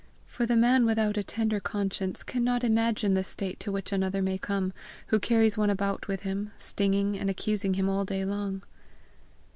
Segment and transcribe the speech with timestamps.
[0.25, 4.39] For the man without a tender conscience, cannot imagine the state to which another may
[4.39, 4.73] come,
[5.09, 8.63] who carries one about with him, stinging and accusing him all day long.